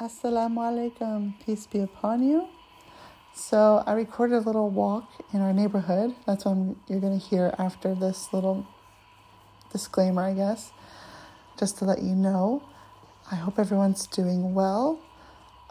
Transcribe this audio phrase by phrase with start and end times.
[0.00, 2.46] Assalamu alaikum, peace be upon you.
[3.34, 6.14] So, I recorded a little walk in our neighborhood.
[6.24, 8.64] That's what you're going to hear after this little
[9.72, 10.70] disclaimer, I guess,
[11.58, 12.62] just to let you know.
[13.32, 15.00] I hope everyone's doing well.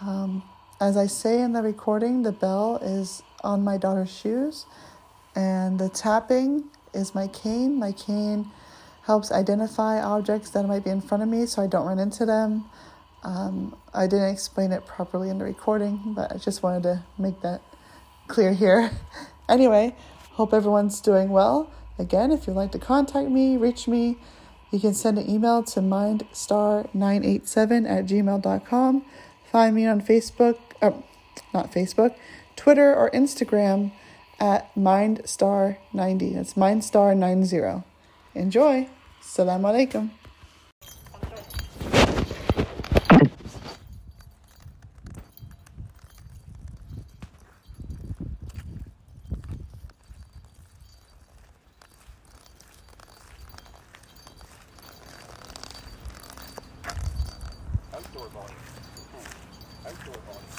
[0.00, 0.42] Um,
[0.80, 4.64] as I say in the recording, the bell is on my daughter's shoes,
[5.36, 6.64] and the tapping
[6.94, 7.78] is my cane.
[7.78, 8.50] My cane
[9.02, 12.24] helps identify objects that might be in front of me so I don't run into
[12.24, 12.64] them.
[13.24, 17.40] Um, I didn't explain it properly in the recording, but I just wanted to make
[17.40, 17.62] that
[18.28, 18.90] clear here.
[19.48, 19.96] anyway,
[20.32, 21.70] hope everyone's doing well.
[21.98, 24.18] Again, if you'd like to contact me, reach me,
[24.70, 29.04] you can send an email to mindstar987 at gmail.com.
[29.50, 30.90] Find me on Facebook, uh,
[31.54, 32.14] not Facebook,
[32.56, 33.92] Twitter or Instagram
[34.40, 36.34] at mindstar90.
[36.34, 37.84] That's mindstar90.
[38.34, 38.88] Enjoy.
[39.22, 40.10] Assalamu alaikum.
[58.14, 58.56] Outdoor volume.
[59.84, 60.50] Outdoor volume.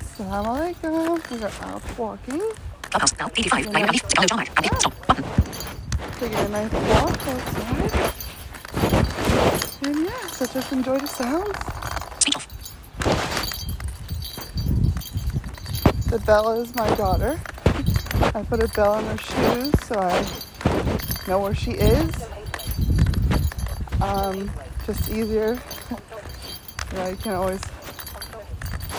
[0.00, 1.30] Assalamu alaikum.
[1.30, 2.42] We are out walking.
[2.82, 3.72] Clubhouse now 85.
[3.72, 3.98] Nine Abby.
[3.98, 4.68] Follow John Abby.
[4.76, 5.06] Stop.
[5.06, 5.24] Button.
[6.20, 8.14] Taking a nice walk outside.
[9.86, 11.58] And yeah, so just enjoy the sounds.
[16.10, 17.40] The bell is my daughter.
[18.34, 20.26] I put a bell on her shoes so I
[21.26, 22.10] know where she is.
[24.04, 24.50] Um,
[24.84, 25.58] just easier.
[26.92, 27.62] You know, you can always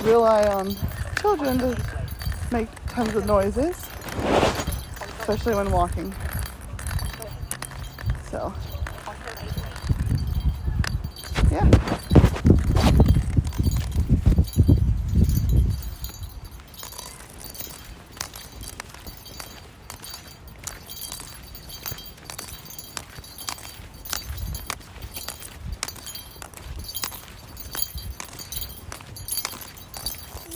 [0.02, 0.76] rely on
[1.22, 1.78] children to
[2.52, 3.86] make tons of noises,
[5.20, 6.12] especially when walking.
[8.32, 8.52] So,
[11.52, 11.70] yeah.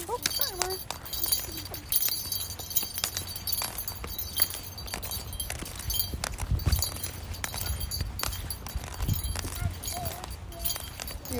[0.10, 0.16] You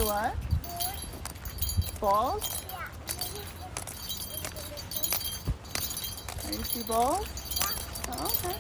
[0.06, 0.36] what?
[2.00, 2.46] Balls?
[6.42, 7.28] Can you see balls?
[8.08, 8.56] Oh, okay.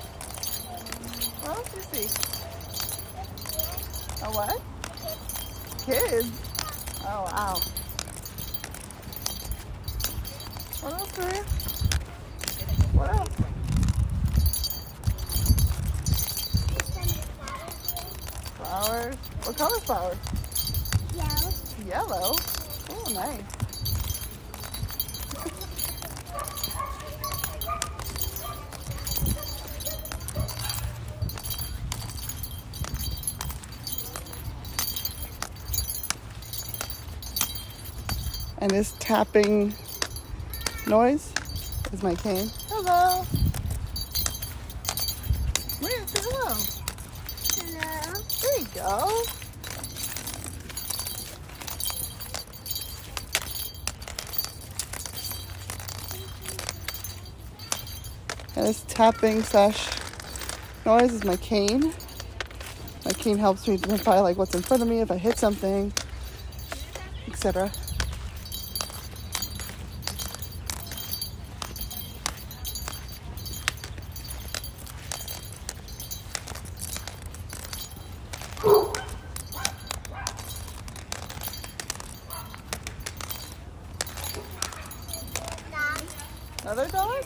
[1.43, 2.09] What else do you see?
[4.23, 4.57] A what?
[5.85, 6.33] Kids?
[7.05, 7.78] Oh, wow.
[12.93, 13.29] What else?
[18.55, 19.15] Flowers.
[19.43, 20.17] What color flowers?
[21.15, 21.51] Yellow.
[21.87, 22.35] Yellow?
[22.89, 23.43] Oh, nice.
[38.57, 39.73] And this tapping
[40.89, 41.31] noise
[41.93, 42.49] is my cane.
[42.67, 43.23] Hello.
[45.81, 46.07] Where?
[46.07, 46.55] Say hello.
[47.53, 48.23] Hello.
[48.41, 49.23] There you go.
[58.55, 59.89] And this tapping slash
[60.87, 61.93] noise is my cane.
[63.05, 65.93] My cane helps me identify like what's in front of me if I hit something,
[67.27, 67.71] etc.
[86.69, 87.25] Another dog?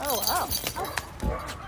[0.00, 0.48] Oh wow.
[0.76, 1.67] Armor?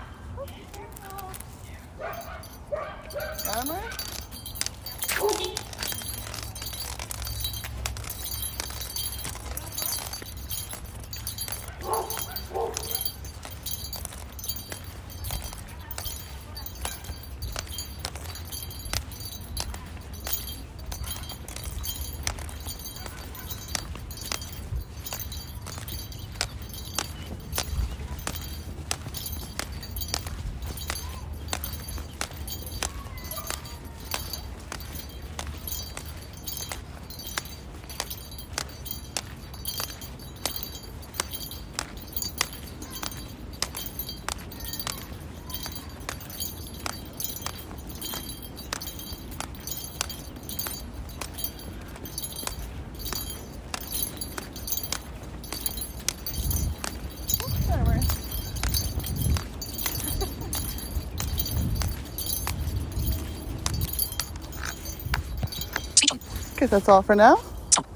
[66.69, 67.37] That's all for now.
[67.71, 67.87] Stop.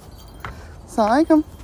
[0.90, 1.55] Assalamualaikum.